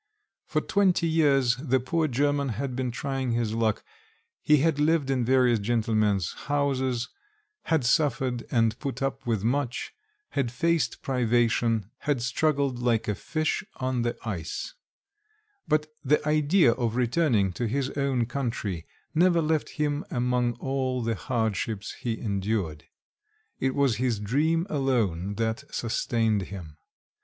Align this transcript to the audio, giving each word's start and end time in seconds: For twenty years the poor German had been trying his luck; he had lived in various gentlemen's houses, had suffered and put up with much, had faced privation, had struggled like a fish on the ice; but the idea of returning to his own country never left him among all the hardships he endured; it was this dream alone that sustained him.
For 0.47 0.61
twenty 0.61 1.07
years 1.07 1.57
the 1.57 1.79
poor 1.79 2.07
German 2.07 2.49
had 2.49 2.75
been 2.75 2.89
trying 2.89 3.33
his 3.33 3.53
luck; 3.53 3.83
he 4.41 4.57
had 4.57 4.79
lived 4.79 5.11
in 5.11 5.23
various 5.23 5.59
gentlemen's 5.59 6.31
houses, 6.47 7.09
had 7.65 7.85
suffered 7.85 8.43
and 8.49 8.79
put 8.79 9.03
up 9.03 9.27
with 9.27 9.43
much, 9.43 9.93
had 10.29 10.51
faced 10.51 11.03
privation, 11.03 11.91
had 11.99 12.23
struggled 12.23 12.79
like 12.79 13.07
a 13.07 13.13
fish 13.13 13.63
on 13.75 14.01
the 14.01 14.17
ice; 14.27 14.73
but 15.67 15.85
the 16.03 16.27
idea 16.27 16.71
of 16.71 16.95
returning 16.95 17.51
to 17.53 17.67
his 17.67 17.91
own 17.91 18.25
country 18.25 18.87
never 19.13 19.39
left 19.39 19.69
him 19.77 20.03
among 20.09 20.53
all 20.53 21.03
the 21.03 21.13
hardships 21.13 21.93
he 21.99 22.19
endured; 22.19 22.85
it 23.59 23.75
was 23.75 23.99
this 23.99 24.17
dream 24.17 24.65
alone 24.67 25.35
that 25.35 25.63
sustained 25.71 26.41
him. 26.49 26.75